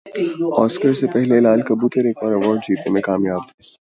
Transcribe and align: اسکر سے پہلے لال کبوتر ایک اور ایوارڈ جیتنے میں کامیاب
اسکر 0.63 0.93
سے 0.99 1.07
پہلے 1.13 1.39
لال 1.39 1.61
کبوتر 1.67 2.03
ایک 2.05 2.17
اور 2.23 2.31
ایوارڈ 2.33 2.59
جیتنے 2.65 2.89
میں 2.93 3.01
کامیاب 3.01 3.41